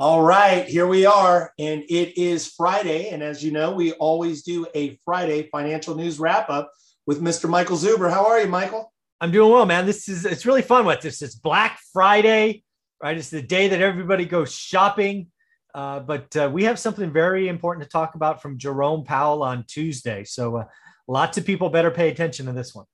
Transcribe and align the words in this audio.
All 0.00 0.22
right, 0.22 0.66
here 0.66 0.86
we 0.86 1.04
are, 1.04 1.52
and 1.58 1.82
it 1.82 2.18
is 2.18 2.54
Friday. 2.54 3.10
And 3.10 3.22
as 3.22 3.44
you 3.44 3.52
know, 3.52 3.72
we 3.72 3.92
always 3.92 4.42
do 4.42 4.66
a 4.74 4.98
Friday 5.04 5.50
financial 5.52 5.94
news 5.94 6.18
wrap 6.18 6.48
up 6.48 6.72
with 7.06 7.20
Mr. 7.20 7.50
Michael 7.50 7.76
Zuber. 7.76 8.10
How 8.10 8.24
are 8.24 8.40
you, 8.40 8.46
Michael? 8.48 8.94
I'm 9.20 9.30
doing 9.30 9.52
well, 9.52 9.66
man. 9.66 9.84
This 9.84 10.08
is 10.08 10.24
it's 10.24 10.46
really 10.46 10.62
fun. 10.62 10.86
What 10.86 11.02
this 11.02 11.20
is 11.20 11.34
Black 11.34 11.78
Friday, 11.92 12.64
right? 13.02 13.18
It's 13.18 13.28
the 13.28 13.42
day 13.42 13.68
that 13.68 13.82
everybody 13.82 14.24
goes 14.24 14.54
shopping. 14.54 15.26
Uh, 15.74 16.00
but 16.00 16.34
uh, 16.34 16.48
we 16.50 16.64
have 16.64 16.78
something 16.78 17.12
very 17.12 17.48
important 17.48 17.84
to 17.84 17.90
talk 17.90 18.14
about 18.14 18.40
from 18.40 18.56
Jerome 18.56 19.04
Powell 19.04 19.42
on 19.42 19.66
Tuesday. 19.68 20.24
So 20.24 20.56
uh, 20.56 20.64
lots 21.08 21.36
of 21.36 21.44
people 21.44 21.68
better 21.68 21.90
pay 21.90 22.08
attention 22.08 22.46
to 22.46 22.52
this 22.52 22.74
one. 22.74 22.86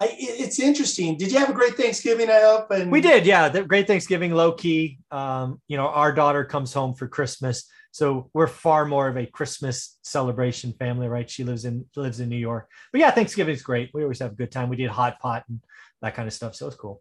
I, 0.00 0.14
it's 0.18 0.60
interesting. 0.60 1.16
Did 1.16 1.32
you 1.32 1.38
have 1.38 1.48
a 1.48 1.54
great 1.54 1.74
Thanksgiving? 1.74 2.28
I 2.28 2.40
hope. 2.40 2.70
And 2.70 2.92
we 2.92 3.00
did. 3.00 3.24
Yeah, 3.24 3.48
the 3.48 3.62
great 3.62 3.86
Thanksgiving, 3.86 4.32
low 4.34 4.52
key. 4.52 4.98
Um, 5.10 5.60
you 5.68 5.76
know, 5.76 5.86
our 5.86 6.12
daughter 6.12 6.44
comes 6.44 6.72
home 6.72 6.94
for 6.94 7.08
Christmas, 7.08 7.64
so 7.92 8.28
we're 8.34 8.46
far 8.46 8.84
more 8.84 9.08
of 9.08 9.16
a 9.16 9.24
Christmas 9.24 9.98
celebration 10.02 10.74
family, 10.74 11.08
right? 11.08 11.28
She 11.28 11.44
lives 11.44 11.64
in 11.64 11.86
lives 11.96 12.20
in 12.20 12.28
New 12.28 12.36
York, 12.36 12.70
but 12.92 13.00
yeah, 13.00 13.10
Thanksgiving 13.10 13.54
is 13.54 13.62
great. 13.62 13.90
We 13.94 14.02
always 14.02 14.18
have 14.18 14.32
a 14.32 14.36
good 14.36 14.52
time. 14.52 14.68
We 14.68 14.76
did 14.76 14.90
hot 14.90 15.18
pot 15.18 15.44
and 15.48 15.60
that 16.02 16.14
kind 16.14 16.28
of 16.28 16.34
stuff, 16.34 16.54
so 16.54 16.66
it's 16.66 16.76
cool. 16.76 17.00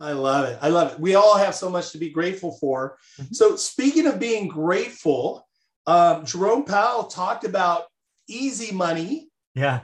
I 0.00 0.12
love 0.12 0.48
it. 0.48 0.58
I 0.62 0.70
love 0.70 0.92
it. 0.92 1.00
We 1.00 1.14
all 1.14 1.36
have 1.36 1.54
so 1.54 1.68
much 1.68 1.92
to 1.92 1.98
be 1.98 2.08
grateful 2.08 2.56
for. 2.58 2.96
Mm-hmm. 3.20 3.34
So, 3.34 3.56
speaking 3.56 4.06
of 4.06 4.18
being 4.18 4.48
grateful, 4.48 5.46
um, 5.86 6.24
Jerome 6.24 6.64
Powell 6.64 7.04
talked 7.04 7.44
about 7.44 7.84
easy 8.26 8.74
money. 8.74 9.28
Yeah. 9.54 9.80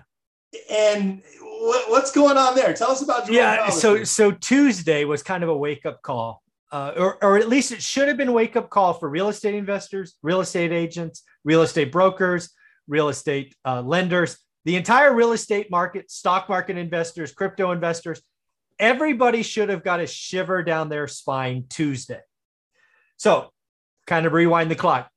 And 0.71 1.23
what's 1.67 2.13
going 2.13 2.37
on 2.37 2.55
there? 2.55 2.73
Tell 2.73 2.91
us 2.91 3.03
about 3.03 3.27
Jerome 3.27 3.37
yeah. 3.37 3.57
Powell 3.57 3.73
so 3.73 4.05
so 4.05 4.31
Tuesday 4.31 5.05
was 5.05 5.23
kind 5.23 5.43
of 5.43 5.49
a 5.49 5.57
wake 5.57 5.87
up 5.87 6.03
call, 6.03 6.43
uh, 6.73 6.93
or 6.97 7.23
or 7.23 7.39
at 7.39 7.49
least 7.49 7.73
it 7.73 7.83
should 7.83 8.09
have 8.09 8.17
been 8.17 8.33
wake 8.33 8.57
up 8.57 8.71
call 8.71 8.95
for 8.95 9.09
real 9.09 9.29
estate 9.29 9.55
investors, 9.55 10.17
real 10.23 10.41
estate 10.41 10.73
agents, 10.73 11.23
real 11.45 11.63
estate 11.63 11.93
brokers, 11.93 12.51
real 12.87 13.09
estate 13.09 13.55
uh, 13.65 13.83
lenders, 13.83 14.39
the 14.65 14.77
entire 14.77 15.15
real 15.15 15.33
estate 15.33 15.71
market, 15.71 16.11
stock 16.11 16.49
market 16.49 16.77
investors, 16.77 17.33
crypto 17.33 17.73
investors. 17.73 18.23
Everybody 18.79 19.43
should 19.43 19.71
have 19.71 19.83
got 19.83 20.01
a 20.01 20.07
shiver 20.07 20.63
down 20.63 20.91
their 20.91 21.09
spine 21.09 21.65
Tuesday. 21.71 22.21
So, 23.17 23.51
kind 24.07 24.27
of 24.27 24.35
rewind 24.35 24.71
the 24.71 24.75
clock. 24.75 25.11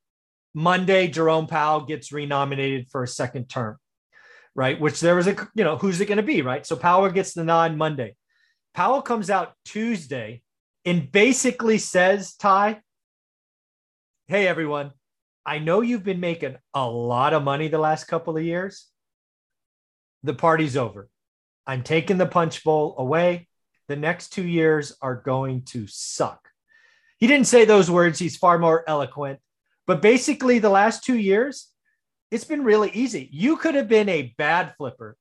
Monday, 0.53 1.09
Jerome 1.09 1.45
Powell 1.45 1.81
gets 1.81 2.13
renominated 2.13 2.87
for 2.89 3.03
a 3.03 3.07
second 3.07 3.49
term 3.49 3.77
right? 4.59 4.77
Which 4.77 4.99
there 4.99 5.15
was 5.15 5.25
a, 5.25 5.37
you 5.55 5.63
know, 5.63 5.77
who's 5.77 6.01
it 6.01 6.07
going 6.07 6.17
to 6.17 6.21
be, 6.21 6.41
right? 6.41 6.67
So 6.67 6.75
Powell 6.75 7.09
gets 7.11 7.33
the 7.33 7.45
nod 7.45 7.77
Monday. 7.77 8.17
Powell 8.73 9.01
comes 9.01 9.29
out 9.29 9.53
Tuesday 9.63 10.41
and 10.83 11.09
basically 11.09 11.77
says, 11.77 12.35
Ty, 12.35 12.81
hey, 14.27 14.49
everyone, 14.49 14.91
I 15.45 15.59
know 15.59 15.79
you've 15.79 16.03
been 16.03 16.19
making 16.19 16.57
a 16.73 16.85
lot 16.89 17.33
of 17.33 17.41
money 17.41 17.69
the 17.69 17.77
last 17.77 18.09
couple 18.09 18.35
of 18.35 18.43
years. 18.43 18.87
The 20.23 20.33
party's 20.33 20.75
over. 20.75 21.07
I'm 21.65 21.81
taking 21.81 22.17
the 22.17 22.25
punch 22.25 22.61
bowl 22.65 22.95
away. 22.97 23.47
The 23.87 23.95
next 23.95 24.33
two 24.33 24.45
years 24.45 24.93
are 25.01 25.15
going 25.15 25.61
to 25.67 25.87
suck. 25.87 26.49
He 27.17 27.27
didn't 27.27 27.47
say 27.47 27.63
those 27.63 27.89
words. 27.89 28.19
He's 28.19 28.35
far 28.35 28.59
more 28.59 28.83
eloquent. 28.85 29.39
But 29.87 30.01
basically, 30.01 30.59
the 30.59 30.69
last 30.69 31.05
two 31.05 31.17
years, 31.17 31.69
it's 32.31 32.45
been 32.45 32.63
really 32.63 32.91
easy. 32.91 33.29
You 33.31 33.57
could 33.57 33.75
have 33.75 33.87
been 33.87 34.09
a 34.09 34.33
bad 34.37 34.73
flipper, 34.77 35.17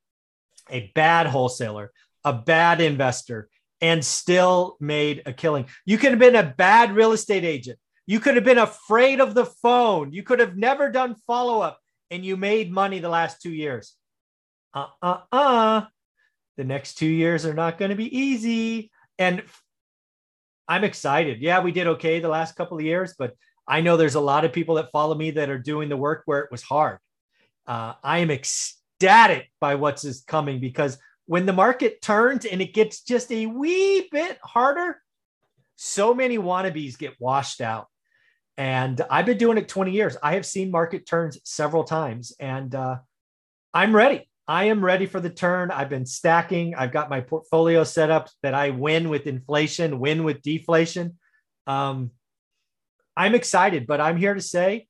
a 0.70 0.90
bad 0.94 1.26
wholesaler, 1.26 1.92
a 2.24 2.32
bad 2.32 2.80
investor, 2.80 3.48
and 3.80 4.04
still 4.04 4.76
made 4.80 5.22
a 5.26 5.32
killing. 5.32 5.66
You 5.86 5.98
could 5.98 6.10
have 6.10 6.18
been 6.18 6.36
a 6.36 6.54
bad 6.56 6.94
real 6.94 7.12
estate 7.12 7.44
agent. 7.44 7.78
You 8.06 8.20
could 8.20 8.34
have 8.36 8.44
been 8.44 8.58
afraid 8.58 9.20
of 9.20 9.34
the 9.34 9.44
phone. 9.44 10.12
You 10.12 10.22
could 10.22 10.40
have 10.40 10.56
never 10.56 10.90
done 10.90 11.14
follow 11.26 11.60
up 11.60 11.78
and 12.10 12.24
you 12.24 12.36
made 12.36 12.72
money 12.72 12.98
the 12.98 13.08
last 13.08 13.42
two 13.42 13.52
years. 13.52 13.94
Uh 14.74 14.86
uh 15.02 15.20
uh. 15.30 15.82
The 16.56 16.64
next 16.64 16.94
two 16.94 17.06
years 17.06 17.46
are 17.46 17.54
not 17.54 17.78
going 17.78 17.90
to 17.90 17.96
be 17.96 18.18
easy. 18.18 18.90
And 19.18 19.42
I'm 20.66 20.84
excited. 20.84 21.40
Yeah, 21.40 21.60
we 21.60 21.72
did 21.72 21.86
okay 21.86 22.20
the 22.20 22.28
last 22.28 22.56
couple 22.56 22.78
of 22.78 22.84
years, 22.84 23.14
but 23.18 23.34
I 23.68 23.82
know 23.82 23.96
there's 23.96 24.14
a 24.14 24.20
lot 24.20 24.46
of 24.46 24.52
people 24.52 24.76
that 24.76 24.90
follow 24.90 25.14
me 25.14 25.32
that 25.32 25.50
are 25.50 25.58
doing 25.58 25.90
the 25.90 25.96
work 25.96 26.22
where 26.24 26.40
it 26.40 26.50
was 26.50 26.62
hard. 26.62 26.98
Uh, 27.66 27.92
I 28.02 28.18
am 28.18 28.30
ecstatic 28.30 29.52
by 29.60 29.74
what's 29.74 30.04
is 30.04 30.22
coming 30.22 30.58
because 30.58 30.98
when 31.26 31.44
the 31.44 31.52
market 31.52 32.00
turns 32.00 32.46
and 32.46 32.62
it 32.62 32.72
gets 32.72 33.02
just 33.02 33.30
a 33.30 33.44
wee 33.44 34.08
bit 34.10 34.38
harder, 34.42 35.02
so 35.76 36.14
many 36.14 36.38
wannabes 36.38 36.98
get 36.98 37.20
washed 37.20 37.60
out. 37.60 37.88
And 38.56 39.00
I've 39.10 39.26
been 39.26 39.38
doing 39.38 39.58
it 39.58 39.68
20 39.68 39.92
years. 39.92 40.16
I 40.22 40.34
have 40.34 40.46
seen 40.46 40.70
market 40.70 41.06
turns 41.06 41.38
several 41.44 41.84
times 41.84 42.32
and 42.40 42.74
uh, 42.74 42.96
I'm 43.74 43.94
ready. 43.94 44.28
I 44.48 44.64
am 44.64 44.82
ready 44.82 45.04
for 45.04 45.20
the 45.20 45.28
turn. 45.28 45.70
I've 45.70 45.90
been 45.90 46.06
stacking. 46.06 46.74
I've 46.74 46.90
got 46.90 47.10
my 47.10 47.20
portfolio 47.20 47.84
set 47.84 48.10
up 48.10 48.30
that 48.42 48.54
I 48.54 48.70
win 48.70 49.10
with 49.10 49.26
inflation, 49.26 50.00
win 50.00 50.24
with 50.24 50.40
deflation. 50.40 51.18
Um, 51.66 52.12
I'm 53.18 53.34
excited, 53.34 53.88
but 53.88 54.00
I'm 54.00 54.16
here 54.16 54.32
to 54.32 54.40
say 54.40 54.86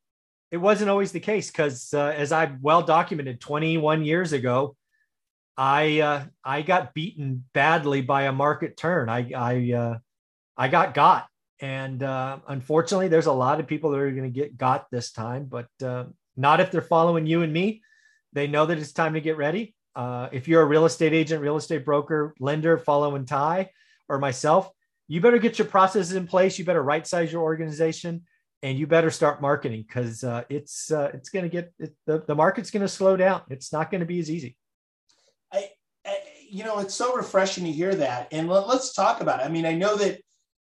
it 0.50 0.58
wasn't 0.58 0.90
always 0.90 1.12
the 1.12 1.20
case 1.20 1.50
because, 1.50 1.94
uh, 1.94 2.12
as 2.14 2.30
I've 2.30 2.60
well 2.60 2.82
documented 2.82 3.40
21 3.40 4.04
years 4.04 4.34
ago, 4.34 4.76
I 5.56 6.00
uh, 6.00 6.24
I 6.44 6.60
got 6.60 6.92
beaten 6.92 7.44
badly 7.54 8.02
by 8.02 8.24
a 8.24 8.32
market 8.32 8.76
turn. 8.76 9.08
I 9.08 9.32
I 9.34 9.72
uh, 9.72 9.98
I 10.58 10.68
got 10.68 10.92
got, 10.92 11.26
and 11.60 12.02
uh, 12.02 12.38
unfortunately, 12.46 13.08
there's 13.08 13.26
a 13.26 13.32
lot 13.32 13.60
of 13.60 13.66
people 13.66 13.90
that 13.90 14.00
are 14.00 14.10
going 14.10 14.30
to 14.30 14.40
get 14.40 14.58
got 14.58 14.90
this 14.90 15.10
time, 15.10 15.46
but 15.46 15.68
uh, 15.82 16.04
not 16.36 16.60
if 16.60 16.70
they're 16.70 16.82
following 16.82 17.26
you 17.26 17.40
and 17.42 17.52
me. 17.52 17.82
They 18.34 18.46
know 18.46 18.66
that 18.66 18.78
it's 18.78 18.92
time 18.92 19.14
to 19.14 19.22
get 19.22 19.38
ready. 19.38 19.74
Uh, 19.96 20.28
if 20.32 20.46
you're 20.46 20.60
a 20.60 20.66
real 20.66 20.84
estate 20.84 21.14
agent, 21.14 21.40
real 21.40 21.56
estate 21.56 21.86
broker, 21.86 22.34
lender, 22.38 22.76
following 22.76 23.24
Ty 23.24 23.70
or 24.06 24.18
myself, 24.18 24.70
you 25.08 25.20
better 25.20 25.38
get 25.38 25.58
your 25.58 25.66
processes 25.66 26.12
in 26.12 26.26
place. 26.26 26.58
You 26.58 26.64
better 26.64 26.82
right 26.82 27.06
size 27.06 27.32
your 27.32 27.42
organization 27.42 28.22
and 28.62 28.78
you 28.78 28.86
better 28.86 29.10
start 29.10 29.40
marketing 29.40 29.84
because 29.86 30.22
uh, 30.22 30.42
it's 30.48 30.90
uh, 30.90 31.10
it's 31.14 31.30
going 31.30 31.44
to 31.44 31.48
get 31.48 31.72
it, 31.78 31.94
the, 32.06 32.22
the 32.26 32.34
market's 32.34 32.70
going 32.70 32.82
to 32.82 32.88
slow 32.88 33.16
down. 33.16 33.42
It's 33.50 33.72
not 33.72 33.90
going 33.90 34.00
to 34.00 34.06
be 34.06 34.18
as 34.18 34.30
easy. 34.30 34.56
I, 35.52 35.70
I, 36.06 36.18
you 36.48 36.64
know, 36.64 36.78
it's 36.78 36.94
so 36.94 37.14
refreshing 37.16 37.64
to 37.64 37.72
hear 37.72 37.94
that. 37.94 38.28
And 38.32 38.48
let, 38.48 38.64
us 38.64 38.92
talk 38.92 39.20
about 39.20 39.40
it. 39.40 39.46
I 39.46 39.48
mean, 39.48 39.64
I 39.64 39.74
know 39.74 39.96
that 39.96 40.20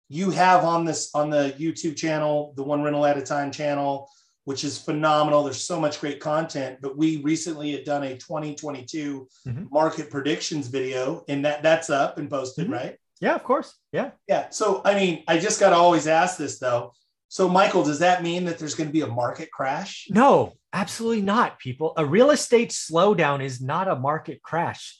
you 0.08 0.30
have 0.30 0.64
on 0.64 0.84
this 0.84 1.10
on 1.14 1.30
the 1.30 1.54
YouTube 1.58 1.96
channel, 1.96 2.52
the 2.56 2.62
One 2.62 2.82
Rental 2.82 3.06
at 3.06 3.18
a 3.18 3.22
Time 3.22 3.50
channel, 3.50 4.08
which 4.44 4.62
is 4.62 4.78
phenomenal. 4.78 5.42
There's 5.42 5.64
so 5.64 5.80
much 5.80 6.00
great 6.00 6.20
content. 6.20 6.78
But 6.80 6.96
we 6.96 7.22
recently 7.22 7.72
had 7.72 7.84
done 7.84 8.04
a 8.04 8.16
2022 8.16 9.28
mm-hmm. 9.46 9.64
market 9.72 10.10
predictions 10.10 10.68
video, 10.68 11.24
and 11.28 11.44
that 11.44 11.62
that's 11.62 11.90
up 11.90 12.18
and 12.18 12.30
posted, 12.30 12.66
mm-hmm. 12.66 12.74
right? 12.74 12.96
Yeah, 13.21 13.34
of 13.34 13.44
course. 13.44 13.75
Yeah. 13.93 14.10
Yeah. 14.28 14.50
So, 14.50 14.82
I 14.84 14.94
mean, 14.94 15.25
I 15.27 15.38
just 15.38 15.60
got 15.60 15.71
to 15.71 15.77
always 15.77 16.06
ask 16.06 16.37
this 16.37 16.59
though. 16.59 16.93
So, 17.28 17.49
Michael, 17.49 17.82
does 17.82 17.99
that 17.99 18.22
mean 18.22 18.44
that 18.44 18.59
there's 18.59 18.75
going 18.75 18.88
to 18.88 18.93
be 18.93 19.00
a 19.00 19.06
market 19.06 19.50
crash? 19.50 20.06
No, 20.10 20.54
absolutely 20.72 21.22
not, 21.22 21.59
people. 21.59 21.93
A 21.97 22.05
real 22.05 22.31
estate 22.31 22.71
slowdown 22.71 23.43
is 23.43 23.60
not 23.60 23.88
a 23.88 23.97
market 23.97 24.43
crash. 24.43 24.99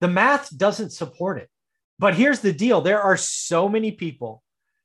The 0.00 0.08
math 0.08 0.56
doesn't 0.56 0.90
support 0.90 1.38
it. 1.38 1.48
But 1.98 2.14
here's 2.14 2.40
the 2.40 2.52
deal 2.52 2.82
there 2.82 3.00
are 3.00 3.16
so 3.16 3.68
many 3.68 3.90
people 3.90 4.42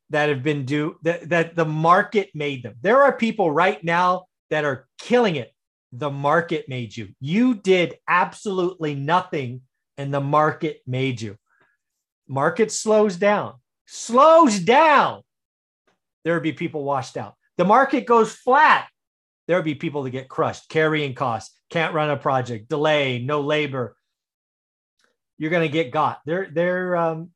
that 0.10 0.30
have 0.30 0.44
been 0.44 0.66
due 0.66 0.98
that, 1.04 1.30
that 1.30 1.56
the 1.56 1.66
market 1.66 2.32
made 2.34 2.64
them. 2.64 2.76
There 2.82 3.04
are 3.04 3.16
people 3.16 3.52
right 3.52 3.82
now 3.84 4.26
that 4.50 4.66
are 4.66 4.88
killing 4.98 5.36
it. 5.36 5.54
The 5.92 6.10
market 6.10 6.70
made 6.70 6.96
you. 6.96 7.10
You 7.20 7.56
did 7.56 7.96
absolutely 8.08 8.96
nothing, 8.96 9.62
and 9.98 10.14
the 10.14 10.22
market 10.22 10.82
made 10.88 11.22
you 11.22 11.38
market 12.28 12.72
slows 12.72 13.16
down, 13.16 13.56
slows 13.86 14.60
down, 14.60 15.22
there 16.24 16.34
would 16.34 16.44
be 16.44 16.54
people 16.54 16.84
washed 16.84 17.18
out. 17.18 17.36
The 17.58 17.66
market 17.66 18.06
goes 18.06 18.34
flat, 18.34 18.88
there 19.48 19.58
would 19.58 19.66
be 19.66 19.76
people 19.76 20.04
that 20.04 20.12
get 20.12 20.30
crushed, 20.30 20.70
carrying 20.70 21.14
costs, 21.14 21.58
can't 21.70 21.94
run 21.94 22.10
a 22.10 22.18
project, 22.18 22.70
delay, 22.70 23.20
no 23.20 23.42
labor. 23.42 23.96
You're 25.38 25.52
going 25.52 25.68
to 25.68 25.74
get 25.74 25.92
got. 25.92 26.22
They're, 26.26 26.50
they're, 26.52 26.96
um, 26.96 27.32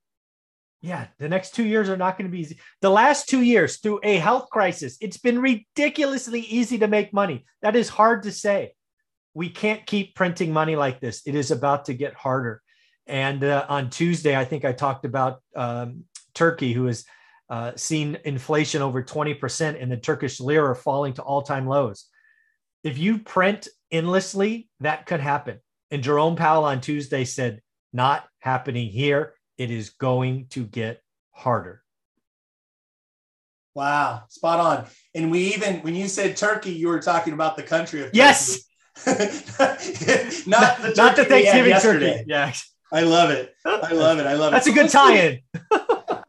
yeah, 0.81 1.07
the 1.17 1.27
next 1.27 1.55
two 1.55 1.65
years 1.65 1.89
are 1.89 1.97
not 1.97 2.17
going 2.17 2.29
to 2.29 2.31
be 2.31 2.41
easy. 2.41 2.59
The 2.81 2.91
last 2.91 3.27
two 3.27 3.41
years 3.41 3.77
through 3.77 4.01
a 4.03 4.17
health 4.17 4.49
crisis, 4.51 4.97
it's 5.01 5.17
been 5.17 5.41
ridiculously 5.41 6.41
easy 6.41 6.77
to 6.77 6.87
make 6.87 7.11
money. 7.11 7.45
That 7.63 7.75
is 7.75 7.89
hard 7.89 8.23
to 8.23 8.31
say. 8.31 8.73
We 9.33 9.49
can't 9.49 9.85
keep 9.85 10.13
printing 10.13 10.53
money 10.53 10.75
like 10.75 10.99
this. 10.99 11.23
It 11.25 11.33
is 11.33 11.49
about 11.49 11.85
to 11.85 11.93
get 11.93 12.13
harder. 12.13 12.61
And 13.07 13.43
uh, 13.43 13.65
on 13.69 13.89
Tuesday, 13.89 14.35
I 14.35 14.45
think 14.45 14.65
I 14.65 14.71
talked 14.71 15.05
about 15.05 15.41
um, 15.55 16.05
Turkey, 16.33 16.73
who 16.73 16.85
has 16.85 17.05
uh, 17.49 17.73
seen 17.75 18.17
inflation 18.25 18.81
over 18.81 19.03
20% 19.03 19.81
and 19.81 19.91
the 19.91 19.97
Turkish 19.97 20.39
lira 20.39 20.75
falling 20.75 21.13
to 21.13 21.21
all 21.21 21.43
time 21.43 21.67
lows. 21.67 22.05
If 22.83 22.97
you 22.97 23.19
print 23.19 23.67
endlessly, 23.91 24.69
that 24.79 25.05
could 25.05 25.19
happen. 25.19 25.59
And 25.91 26.03
Jerome 26.03 26.35
Powell 26.35 26.65
on 26.65 26.81
Tuesday 26.81 27.25
said, 27.25 27.61
not 27.93 28.27
happening 28.39 28.89
here. 28.89 29.33
It 29.57 29.71
is 29.71 29.91
going 29.91 30.47
to 30.49 30.65
get 30.65 31.01
harder. 31.31 31.81
Wow, 33.73 34.23
spot 34.29 34.59
on. 34.59 34.85
And 35.13 35.31
we 35.31 35.53
even 35.53 35.77
when 35.81 35.95
you 35.95 36.07
said 36.07 36.37
Turkey, 36.37 36.71
you 36.71 36.87
were 36.87 37.01
talking 37.01 37.33
about 37.33 37.57
the 37.57 37.63
country 37.63 38.01
of 38.01 38.07
Turkey. 38.07 38.17
Yes. 38.17 38.63
not 39.05 40.81
the 40.81 40.93
Not 40.95 41.15
the 41.15 41.23
we 41.23 41.45
had 41.45 41.55
Thanksgiving 41.65 41.79
turkey. 41.79 42.23
Yeah. 42.27 42.53
I 42.91 43.01
love 43.01 43.29
it. 43.31 43.53
I 43.65 43.91
love 43.93 44.19
it. 44.19 44.25
I 44.27 44.33
love 44.33 44.53
it. 44.53 44.55
That's 44.55 44.67
a 44.67 44.71
good 44.71 44.89
tie-in. 44.89 45.39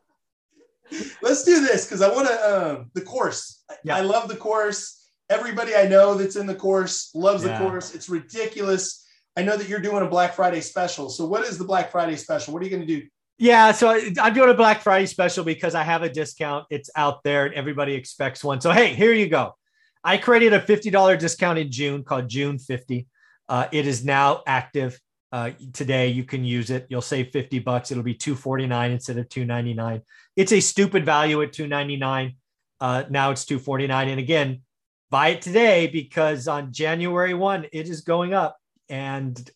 Let's 1.20 1.44
do 1.44 1.60
this 1.60 1.84
because 1.84 2.00
I 2.00 2.08
want 2.12 2.28
to 2.28 2.34
um, 2.78 2.90
the 2.94 3.00
course. 3.00 3.62
Yeah. 3.82 3.96
I 3.96 4.00
love 4.00 4.28
the 4.28 4.36
course. 4.36 5.04
Everybody 5.28 5.74
I 5.74 5.86
know 5.88 6.14
that's 6.14 6.36
in 6.36 6.46
the 6.46 6.54
course 6.54 7.10
loves 7.14 7.44
Yeah. 7.44 7.58
the 7.58 7.64
course. 7.64 7.94
It's 7.94 8.08
ridiculous. 8.08 9.04
I 9.36 9.42
know 9.42 9.56
that 9.56 9.68
you're 9.68 9.80
doing 9.80 10.02
a 10.04 10.08
Black 10.08 10.34
Friday 10.34 10.60
special. 10.60 11.10
So 11.10 11.26
what 11.26 11.44
is 11.44 11.58
the 11.58 11.64
Black 11.64 11.90
Friday 11.90 12.16
special? 12.16 12.54
What 12.54 12.62
are 12.62 12.64
you 12.64 12.70
going 12.70 12.86
to 12.86 13.00
do? 13.00 13.06
Yeah, 13.38 13.72
so 13.72 13.88
I- 13.90 14.14
I'm 14.22 14.32
doing 14.32 14.48
a 14.48 14.54
Black 14.54 14.80
Friday 14.80 15.06
special 15.06 15.44
because 15.44 15.74
I 15.74 15.82
have 15.82 16.02
a 16.02 16.08
discount. 16.08 16.66
It's 16.70 16.88
out 16.96 17.22
there 17.24 17.44
and 17.46 17.54
everybody 17.54 17.92
expects 17.94 18.42
one. 18.44 18.60
So 18.60 18.70
hey, 18.70 18.94
here 18.94 19.12
you 19.12 19.28
go. 19.28 19.56
I 20.04 20.16
created 20.18 20.52
a 20.52 20.60
$50 20.60 21.18
discount 21.18 21.58
in 21.58 21.70
June 21.70 22.04
called 22.04 22.28
June 22.28 22.58
50. 22.58 23.06
Uh, 23.48 23.66
it 23.72 23.86
is 23.86 24.04
now 24.04 24.42
active. 24.46 24.98
Uh, 25.32 25.50
today 25.72 26.08
you 26.08 26.24
can 26.24 26.44
use 26.44 26.70
it. 26.70 26.86
You'll 26.88 27.02
save 27.02 27.30
50 27.30 27.58
bucks. 27.60 27.90
It'll 27.90 28.02
be 28.02 28.14
249 28.14 28.92
instead 28.92 29.18
of 29.18 29.28
299. 29.28 30.02
It's 30.36 30.52
a 30.52 30.60
stupid 30.60 31.04
value 31.04 31.42
at 31.42 31.52
299. 31.52 32.34
Uh, 32.80 33.04
now 33.10 33.30
it's 33.30 33.44
249. 33.44 34.08
And 34.08 34.20
again, 34.20 34.62
buy 35.10 35.28
it 35.28 35.42
today 35.42 35.88
because 35.88 36.48
on 36.48 36.72
January 36.72 37.34
1, 37.34 37.66
it 37.72 37.88
is 37.88 38.02
going 38.02 38.34
up. 38.34 38.56
And 38.88 39.50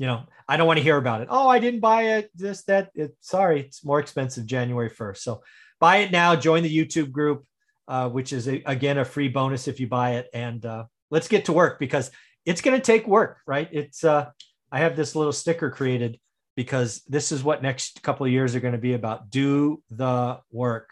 you 0.00 0.06
know, 0.06 0.24
I 0.48 0.56
don't 0.56 0.66
want 0.66 0.78
to 0.78 0.82
hear 0.82 0.96
about 0.96 1.20
it. 1.20 1.28
Oh, 1.30 1.46
I 1.46 1.58
didn't 1.58 1.80
buy 1.80 2.02
it. 2.16 2.30
This, 2.34 2.64
that. 2.64 2.90
It, 2.94 3.14
sorry, 3.20 3.60
it's 3.60 3.84
more 3.84 4.00
expensive 4.00 4.46
January 4.46 4.88
1st. 4.88 5.18
So 5.18 5.42
buy 5.78 5.98
it 5.98 6.10
now. 6.10 6.34
Join 6.34 6.62
the 6.62 6.74
YouTube 6.74 7.12
group, 7.12 7.44
uh, 7.86 8.08
which 8.08 8.32
is, 8.32 8.48
a, 8.48 8.62
again, 8.64 8.96
a 8.96 9.04
free 9.04 9.28
bonus 9.28 9.68
if 9.68 9.78
you 9.78 9.88
buy 9.88 10.12
it. 10.12 10.28
And 10.32 10.64
uh, 10.64 10.84
let's 11.10 11.28
get 11.28 11.44
to 11.44 11.52
work 11.52 11.78
because 11.78 12.10
it's 12.44 12.60
going 12.60 12.78
to 12.78 12.84
take 12.84 13.06
work, 13.06 13.38
right? 13.46 13.68
It's, 13.72 14.04
uh, 14.04 14.30
I 14.72 14.80
have 14.80 14.96
this 14.96 15.14
little 15.14 15.32
sticker 15.32 15.70
created 15.70 16.18
because 16.56 17.02
this 17.08 17.32
is 17.32 17.42
what 17.42 17.62
next 17.62 18.02
couple 18.02 18.26
of 18.26 18.32
years 18.32 18.54
are 18.54 18.60
going 18.60 18.72
to 18.72 18.78
be 18.78 18.94
about. 18.94 19.30
Do 19.30 19.82
the 19.90 20.40
work. 20.50 20.90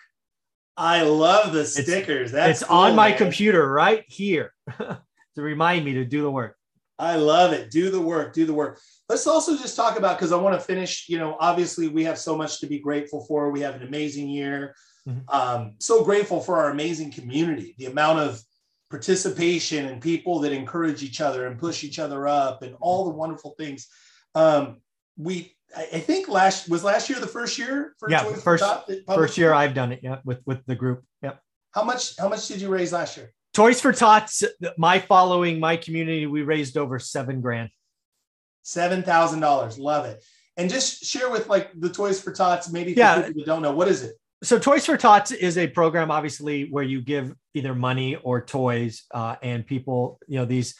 I 0.76 1.02
love 1.02 1.52
the 1.52 1.64
stickers. 1.64 2.32
That's 2.32 2.62
it's 2.62 2.70
on 2.70 2.94
my 2.94 3.10
man. 3.10 3.18
computer 3.18 3.70
right 3.70 4.04
here 4.06 4.52
to 4.78 4.98
remind 5.36 5.84
me 5.84 5.94
to 5.94 6.04
do 6.04 6.22
the 6.22 6.30
work. 6.30 6.56
I 7.00 7.16
love 7.16 7.52
it. 7.52 7.70
Do 7.70 7.90
the 7.90 8.00
work. 8.00 8.32
Do 8.32 8.44
the 8.44 8.52
work. 8.54 8.80
Let's 9.08 9.26
also 9.26 9.56
just 9.56 9.76
talk 9.76 9.98
about 9.98 10.18
because 10.18 10.32
I 10.32 10.36
want 10.36 10.58
to 10.58 10.64
finish. 10.64 11.08
You 11.08 11.18
know, 11.18 11.36
obviously 11.38 11.88
we 11.88 12.04
have 12.04 12.18
so 12.18 12.36
much 12.36 12.60
to 12.60 12.66
be 12.66 12.78
grateful 12.78 13.24
for. 13.26 13.50
We 13.50 13.60
have 13.60 13.76
an 13.76 13.86
amazing 13.86 14.28
year. 14.28 14.74
Mhm. 15.08 15.22
Um, 15.28 15.74
so 15.78 16.04
grateful 16.04 16.40
for 16.40 16.58
our 16.58 16.70
amazing 16.70 17.12
community. 17.12 17.74
The 17.78 17.86
amount 17.86 18.20
of 18.20 18.40
participation 18.90 19.86
and 19.86 20.00
people 20.00 20.38
that 20.40 20.52
encourage 20.52 21.02
each 21.02 21.20
other 21.20 21.46
and 21.46 21.58
push 21.58 21.84
each 21.84 21.98
other 21.98 22.26
up 22.26 22.62
and 22.62 22.74
all 22.80 23.04
the 23.04 23.10
wonderful 23.10 23.54
things. 23.58 23.88
Um, 24.34 24.80
we, 25.16 25.54
I, 25.76 25.98
think 26.00 26.28
last 26.28 26.68
was 26.68 26.82
last 26.84 27.10
year 27.10 27.20
the 27.20 27.26
first 27.26 27.58
year 27.58 27.94
for 27.98 28.10
Yeah, 28.10 28.22
first- 28.34 28.64
First 29.06 29.36
year? 29.36 29.52
I've 29.52 29.74
done 29.74 29.92
it. 29.92 30.00
Yeah. 30.02 30.18
With, 30.24 30.40
with 30.46 30.64
the 30.66 30.74
group. 30.74 31.04
Yep. 31.22 31.40
How 31.72 31.84
much? 31.84 32.16
How 32.16 32.28
much 32.28 32.48
did 32.48 32.60
you 32.60 32.68
raise 32.68 32.92
last 32.92 33.16
year? 33.16 33.32
Toys 33.52 33.80
for 33.80 33.92
Tots, 33.92 34.44
my 34.78 34.98
following, 34.98 35.60
my 35.60 35.76
community, 35.76 36.26
we 36.26 36.42
raised 36.42 36.76
over 36.78 36.98
seven 36.98 37.40
grand. 37.40 37.68
Seven 38.62 39.02
thousand 39.02 39.40
dollars. 39.40 39.78
Love 39.78 40.06
it. 40.06 40.22
And 40.56 40.70
just 40.70 41.04
share 41.04 41.30
with 41.30 41.48
like 41.48 41.70
the 41.78 41.90
Toys 41.90 42.20
for 42.20 42.32
Tots, 42.32 42.70
maybe 42.70 42.94
for 42.94 43.00
Yeah. 43.00 43.22
people 43.22 43.42
that 43.42 43.46
don't 43.46 43.62
know 43.62 43.72
what 43.72 43.88
is 43.88 44.02
it. 44.02 44.14
So 44.42 44.58
Toys 44.58 44.86
for 44.86 44.96
Tots 44.96 45.32
is 45.32 45.58
a 45.58 45.66
program, 45.66 46.10
obviously, 46.10 46.70
where 46.70 46.84
you 46.84 47.00
give 47.00 47.34
either 47.54 47.74
money 47.74 48.14
or 48.16 48.44
toys, 48.44 49.04
uh, 49.12 49.34
and 49.42 49.66
people, 49.66 50.20
you 50.28 50.38
know, 50.38 50.44
these, 50.44 50.76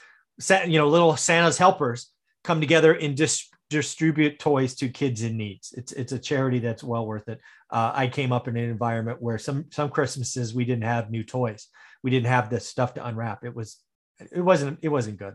you 0.48 0.78
know, 0.78 0.88
little 0.88 1.16
Santa's 1.16 1.58
helpers 1.58 2.12
come 2.44 2.60
together 2.60 2.92
and 2.92 3.16
dis- 3.16 3.48
distribute 3.68 4.38
toys 4.38 4.74
to 4.76 4.88
kids 4.88 5.22
in 5.22 5.36
needs. 5.36 5.74
It's 5.76 5.92
it's 5.92 6.12
a 6.12 6.18
charity 6.18 6.60
that's 6.60 6.84
well 6.84 7.06
worth 7.06 7.28
it. 7.28 7.40
Uh, 7.70 7.90
I 7.94 8.06
came 8.06 8.32
up 8.32 8.48
in 8.48 8.56
an 8.56 8.70
environment 8.70 9.20
where 9.20 9.38
some 9.38 9.66
some 9.70 9.90
Christmases 9.90 10.54
we 10.54 10.64
didn't 10.64 10.84
have 10.84 11.10
new 11.10 11.24
toys, 11.24 11.66
we 12.02 12.10
didn't 12.10 12.28
have 12.28 12.50
the 12.50 12.60
stuff 12.60 12.94
to 12.94 13.06
unwrap. 13.06 13.44
It 13.44 13.54
was 13.54 13.78
it 14.20 14.40
wasn't 14.40 14.78
it 14.82 14.88
wasn't 14.88 15.18
good. 15.18 15.34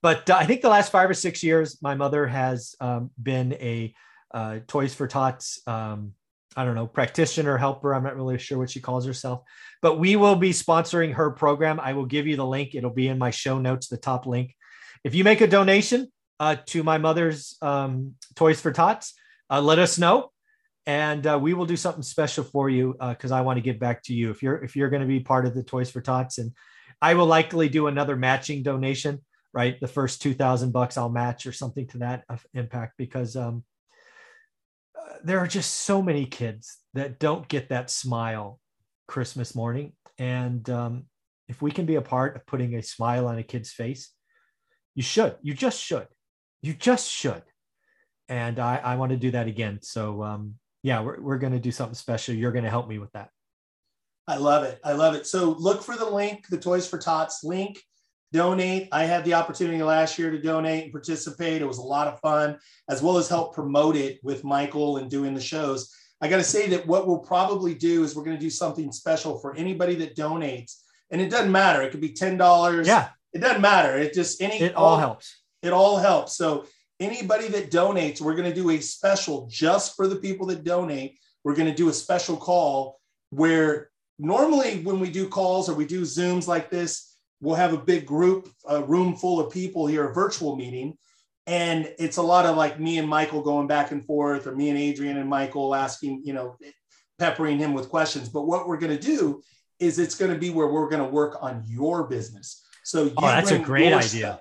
But 0.00 0.28
uh, 0.28 0.36
I 0.36 0.46
think 0.46 0.62
the 0.62 0.68
last 0.68 0.90
five 0.90 1.08
or 1.08 1.14
six 1.14 1.42
years, 1.42 1.80
my 1.80 1.94
mother 1.94 2.26
has 2.26 2.74
um, 2.80 3.10
been 3.22 3.52
a 3.54 3.94
uh, 4.34 4.58
Toys 4.66 4.94
for 4.94 5.06
Tots. 5.06 5.60
Um, 5.66 6.14
I 6.56 6.64
don't 6.64 6.74
know, 6.74 6.86
practitioner, 6.86 7.56
helper. 7.56 7.94
I'm 7.94 8.02
not 8.02 8.16
really 8.16 8.38
sure 8.38 8.58
what 8.58 8.70
she 8.70 8.80
calls 8.80 9.06
herself, 9.06 9.42
but 9.80 9.98
we 9.98 10.16
will 10.16 10.36
be 10.36 10.50
sponsoring 10.50 11.14
her 11.14 11.30
program. 11.30 11.80
I 11.80 11.92
will 11.94 12.06
give 12.06 12.26
you 12.26 12.36
the 12.36 12.46
link. 12.46 12.74
It'll 12.74 12.90
be 12.90 13.08
in 13.08 13.18
my 13.18 13.30
show 13.30 13.58
notes, 13.58 13.88
the 13.88 13.96
top 13.96 14.26
link. 14.26 14.54
If 15.04 15.14
you 15.14 15.24
make 15.24 15.40
a 15.40 15.46
donation 15.46 16.12
uh, 16.38 16.56
to 16.66 16.82
my 16.82 16.98
mother's 16.98 17.56
um, 17.62 18.14
Toys 18.34 18.60
for 18.60 18.72
Tots, 18.72 19.14
uh, 19.50 19.60
let 19.60 19.78
us 19.78 19.98
know, 19.98 20.30
and 20.86 21.26
uh, 21.26 21.38
we 21.40 21.54
will 21.54 21.66
do 21.66 21.76
something 21.76 22.02
special 22.02 22.44
for 22.44 22.68
you 22.68 22.96
because 23.00 23.32
I 23.32 23.40
want 23.40 23.56
to 23.56 23.62
give 23.62 23.78
back 23.78 24.02
to 24.04 24.14
you. 24.14 24.30
If 24.30 24.42
you're 24.42 24.62
if 24.62 24.76
you're 24.76 24.90
going 24.90 25.02
to 25.02 25.08
be 25.08 25.20
part 25.20 25.46
of 25.46 25.54
the 25.54 25.62
Toys 25.62 25.90
for 25.90 26.00
Tots, 26.00 26.38
and 26.38 26.52
I 27.00 27.14
will 27.14 27.26
likely 27.26 27.68
do 27.68 27.86
another 27.86 28.16
matching 28.16 28.62
donation. 28.62 29.20
Right, 29.54 29.78
the 29.78 29.86
first 29.86 30.22
two 30.22 30.32
thousand 30.32 30.72
bucks 30.72 30.96
I'll 30.96 31.10
match 31.10 31.44
or 31.44 31.52
something 31.52 31.86
to 31.88 31.98
that 31.98 32.24
uh, 32.26 32.38
impact 32.54 32.94
because 32.96 33.36
um, 33.36 33.56
uh, 33.56 33.71
there 35.24 35.38
are 35.38 35.46
just 35.46 35.72
so 35.72 36.02
many 36.02 36.26
kids 36.26 36.78
that 36.94 37.18
don't 37.18 37.48
get 37.48 37.68
that 37.68 37.90
smile 37.90 38.60
Christmas 39.08 39.54
morning. 39.54 39.92
And 40.18 40.68
um, 40.70 41.04
if 41.48 41.62
we 41.62 41.70
can 41.70 41.86
be 41.86 41.96
a 41.96 42.02
part 42.02 42.36
of 42.36 42.46
putting 42.46 42.74
a 42.74 42.82
smile 42.82 43.26
on 43.26 43.38
a 43.38 43.42
kid's 43.42 43.72
face, 43.72 44.10
you 44.94 45.02
should. 45.02 45.36
You 45.42 45.54
just 45.54 45.82
should. 45.82 46.06
You 46.60 46.74
just 46.74 47.10
should. 47.10 47.42
And 48.28 48.58
I, 48.58 48.76
I 48.76 48.96
want 48.96 49.10
to 49.10 49.16
do 49.16 49.30
that 49.32 49.48
again. 49.48 49.80
So, 49.82 50.22
um, 50.22 50.54
yeah, 50.82 51.00
we're, 51.00 51.20
we're 51.20 51.38
going 51.38 51.52
to 51.52 51.58
do 51.58 51.72
something 51.72 51.94
special. 51.94 52.34
You're 52.34 52.52
going 52.52 52.64
to 52.64 52.70
help 52.70 52.88
me 52.88 52.98
with 52.98 53.12
that. 53.12 53.30
I 54.28 54.36
love 54.36 54.64
it. 54.64 54.80
I 54.84 54.92
love 54.92 55.14
it. 55.14 55.26
So 55.26 55.50
look 55.50 55.82
for 55.82 55.96
the 55.96 56.08
link, 56.08 56.46
the 56.48 56.58
Toys 56.58 56.86
for 56.86 56.98
Tots 56.98 57.42
link. 57.42 57.82
Donate. 58.32 58.88
I 58.92 59.04
had 59.04 59.24
the 59.24 59.34
opportunity 59.34 59.82
last 59.82 60.18
year 60.18 60.30
to 60.30 60.40
donate 60.40 60.84
and 60.84 60.92
participate. 60.92 61.60
It 61.62 61.68
was 61.68 61.78
a 61.78 61.82
lot 61.82 62.08
of 62.08 62.18
fun, 62.20 62.58
as 62.88 63.02
well 63.02 63.18
as 63.18 63.28
help 63.28 63.54
promote 63.54 63.94
it 63.94 64.20
with 64.22 64.42
Michael 64.42 64.96
and 64.96 65.10
doing 65.10 65.34
the 65.34 65.40
shows. 65.40 65.94
I 66.22 66.28
got 66.28 66.38
to 66.38 66.44
say 66.44 66.68
that 66.68 66.86
what 66.86 67.06
we'll 67.06 67.18
probably 67.18 67.74
do 67.74 68.04
is 68.04 68.14
we're 68.14 68.24
going 68.24 68.36
to 68.36 68.40
do 68.40 68.48
something 68.48 68.90
special 68.92 69.38
for 69.38 69.54
anybody 69.54 69.96
that 69.96 70.16
donates. 70.16 70.76
And 71.10 71.20
it 71.20 71.30
doesn't 71.30 71.52
matter. 71.52 71.82
It 71.82 71.90
could 71.90 72.00
be 72.00 72.14
$10. 72.14 72.86
Yeah, 72.86 73.08
It 73.32 73.40
doesn't 73.40 73.60
matter. 73.60 73.98
It 73.98 74.14
just 74.14 74.40
any 74.40 74.60
it 74.60 74.74
all 74.74 74.94
oh, 74.94 74.98
helps. 74.98 75.42
it 75.62 75.72
all 75.72 75.98
helps. 75.98 76.36
So 76.36 76.64
anybody 77.00 77.48
that 77.48 77.70
donates, 77.70 78.20
we're 78.20 78.36
going 78.36 78.48
to 78.48 78.54
do 78.54 78.70
a 78.70 78.80
special 78.80 79.46
just 79.50 79.94
for 79.94 80.06
the 80.06 80.16
people 80.16 80.46
that 80.46 80.64
donate. 80.64 81.18
We're 81.44 81.56
going 81.56 81.68
to 81.68 81.74
do 81.74 81.88
a 81.88 81.92
special 81.92 82.36
call 82.36 82.98
where 83.30 83.90
normally 84.18 84.80
when 84.82 85.00
we 85.00 85.10
do 85.10 85.28
calls 85.28 85.68
or 85.68 85.74
we 85.74 85.86
do 85.86 86.02
Zooms 86.02 86.46
like 86.46 86.70
this, 86.70 87.11
we'll 87.42 87.56
have 87.56 87.74
a 87.74 87.78
big 87.78 88.06
group, 88.06 88.48
a 88.66 88.82
room 88.82 89.14
full 89.14 89.40
of 89.40 89.52
people 89.52 89.86
here, 89.86 90.08
a 90.08 90.14
virtual 90.14 90.56
meeting. 90.56 90.96
And 91.46 91.92
it's 91.98 92.16
a 92.16 92.22
lot 92.22 92.46
of 92.46 92.56
like 92.56 92.78
me 92.78 92.98
and 92.98 93.08
Michael 93.08 93.42
going 93.42 93.66
back 93.66 93.90
and 93.90 94.04
forth, 94.04 94.46
or 94.46 94.54
me 94.54 94.70
and 94.70 94.78
Adrian 94.78 95.18
and 95.18 95.28
Michael 95.28 95.74
asking, 95.74 96.22
you 96.24 96.32
know, 96.32 96.56
peppering 97.18 97.58
him 97.58 97.74
with 97.74 97.88
questions. 97.88 98.28
But 98.28 98.46
what 98.46 98.68
we're 98.68 98.78
going 98.78 98.96
to 98.96 99.02
do 99.02 99.42
is 99.80 99.98
it's 99.98 100.14
going 100.14 100.32
to 100.32 100.38
be 100.38 100.50
where 100.50 100.68
we're 100.68 100.88
going 100.88 101.02
to 101.02 101.08
work 101.10 101.36
on 101.42 101.64
your 101.66 102.06
business. 102.06 102.64
So 102.84 103.00
oh, 103.00 103.04
you 103.04 103.12
Oh, 103.16 103.26
that's 103.26 103.50
a 103.50 103.58
great 103.58 103.92
idea. 103.92 104.04
stuff. 104.04 104.40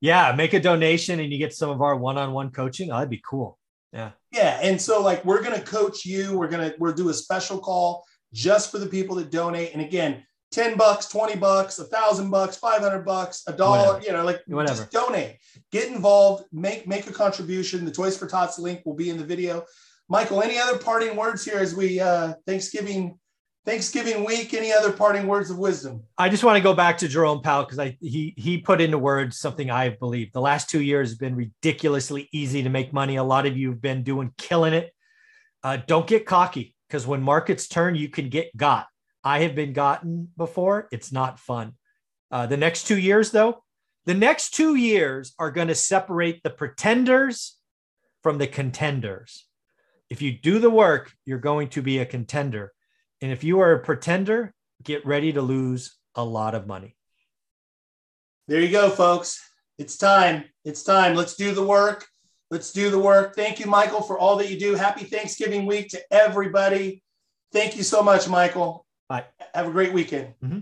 Yeah, 0.00 0.32
make 0.34 0.54
a 0.54 0.58
donation 0.60 1.20
and 1.20 1.30
you 1.30 1.38
get 1.38 1.54
some 1.54 1.70
of 1.70 1.80
our 1.82 1.94
one-on-one 1.96 2.50
coaching. 2.50 2.90
Oh, 2.90 2.94
that'd 2.94 3.10
be 3.10 3.22
cool. 3.24 3.58
Yeah. 3.92 4.12
Yeah, 4.32 4.58
and 4.62 4.80
so 4.80 5.02
like 5.02 5.22
we're 5.24 5.42
gonna 5.42 5.60
coach 5.60 6.06
you. 6.06 6.36
We're 6.36 6.48
gonna 6.48 6.72
we'll 6.78 6.94
do 6.94 7.10
a 7.10 7.14
special 7.14 7.58
call 7.58 8.04
just 8.32 8.70
for 8.70 8.78
the 8.78 8.86
people 8.86 9.16
that 9.16 9.30
donate. 9.30 9.74
And 9.74 9.82
again, 9.82 10.24
ten 10.52 10.76
bucks, 10.76 11.08
twenty 11.08 11.36
bucks, 11.36 11.78
a 11.78 11.84
thousand 11.84 12.30
bucks, 12.30 12.56
five 12.56 12.80
hundred 12.80 13.04
bucks, 13.04 13.42
a 13.48 13.52
dollar, 13.52 14.00
you 14.00 14.12
know, 14.12 14.24
like 14.24 14.42
Whatever. 14.46 14.78
just 14.78 14.92
donate, 14.92 15.38
get 15.72 15.88
involved, 15.88 16.44
make 16.52 16.86
make 16.86 17.08
a 17.08 17.12
contribution. 17.12 17.84
The 17.84 17.90
Toys 17.90 18.16
for 18.16 18.28
Tots 18.28 18.58
link 18.58 18.82
will 18.84 18.94
be 18.94 19.10
in 19.10 19.18
the 19.18 19.24
video. 19.24 19.64
Michael, 20.08 20.42
any 20.42 20.58
other 20.58 20.78
parting 20.78 21.16
words 21.16 21.44
here 21.44 21.58
as 21.58 21.74
we 21.74 21.98
uh 21.98 22.34
Thanksgiving 22.46 23.18
Thanksgiving 23.64 24.24
week? 24.24 24.54
Any 24.54 24.72
other 24.72 24.92
parting 24.92 25.26
words 25.26 25.50
of 25.50 25.58
wisdom? 25.58 26.02
I 26.18 26.28
just 26.28 26.44
want 26.44 26.56
to 26.56 26.62
go 26.62 26.74
back 26.74 26.98
to 26.98 27.08
Jerome 27.08 27.42
Powell 27.42 27.64
because 27.64 27.78
I 27.78 27.96
he 28.00 28.34
he 28.36 28.58
put 28.58 28.80
into 28.80 28.98
words 28.98 29.38
something 29.38 29.70
I 29.70 29.88
believe. 29.90 30.32
The 30.32 30.40
last 30.40 30.68
two 30.68 30.82
years 30.82 31.10
have 31.10 31.18
been 31.18 31.36
ridiculously 31.36 32.28
easy 32.32 32.62
to 32.62 32.68
make 32.68 32.92
money. 32.92 33.16
A 33.16 33.24
lot 33.24 33.46
of 33.46 33.56
you 33.56 33.70
have 33.70 33.80
been 33.80 34.02
doing 34.02 34.32
killing 34.36 34.74
it. 34.74 34.92
Uh, 35.62 35.78
don't 35.86 36.06
get 36.06 36.26
cocky 36.26 36.74
because 36.88 37.06
when 37.06 37.22
markets 37.22 37.68
turn, 37.68 37.94
you 37.94 38.08
can 38.08 38.28
get 38.28 38.54
got. 38.56 38.86
I 39.24 39.40
have 39.40 39.54
been 39.54 39.72
gotten 39.72 40.28
before. 40.36 40.88
It's 40.90 41.12
not 41.12 41.38
fun. 41.38 41.74
Uh, 42.30 42.46
the 42.46 42.56
next 42.56 42.84
two 42.84 42.98
years, 42.98 43.30
though, 43.30 43.62
the 44.04 44.14
next 44.14 44.54
two 44.54 44.74
years 44.74 45.34
are 45.38 45.50
going 45.50 45.68
to 45.68 45.74
separate 45.74 46.42
the 46.42 46.50
pretenders 46.50 47.56
from 48.22 48.38
the 48.38 48.46
contenders. 48.46 49.46
If 50.10 50.22
you 50.22 50.32
do 50.32 50.58
the 50.58 50.70
work, 50.70 51.12
you're 51.24 51.38
going 51.38 51.68
to 51.70 51.82
be 51.82 51.98
a 51.98 52.06
contender. 52.06 52.72
And 53.20 53.30
if 53.30 53.44
you 53.44 53.60
are 53.60 53.72
a 53.72 53.78
pretender, 53.78 54.52
get 54.82 55.06
ready 55.06 55.32
to 55.32 55.42
lose 55.42 55.96
a 56.14 56.24
lot 56.24 56.54
of 56.54 56.66
money. 56.66 56.96
There 58.48 58.60
you 58.60 58.70
go, 58.70 58.90
folks. 58.90 59.40
It's 59.78 59.96
time. 59.96 60.44
It's 60.64 60.82
time. 60.82 61.14
Let's 61.14 61.36
do 61.36 61.54
the 61.54 61.64
work. 61.64 62.06
Let's 62.50 62.72
do 62.72 62.90
the 62.90 62.98
work. 62.98 63.34
Thank 63.34 63.60
you, 63.60 63.66
Michael, 63.66 64.02
for 64.02 64.18
all 64.18 64.36
that 64.36 64.50
you 64.50 64.58
do. 64.58 64.74
Happy 64.74 65.04
Thanksgiving 65.04 65.64
week 65.64 65.90
to 65.90 66.00
everybody. 66.10 67.02
Thank 67.52 67.76
you 67.76 67.82
so 67.82 68.02
much, 68.02 68.28
Michael. 68.28 68.84
Bye. 69.12 69.24
Have 69.52 69.66
a 69.68 69.70
great 69.70 69.92
weekend. 69.92 70.28
Mm-hmm. 70.42 70.60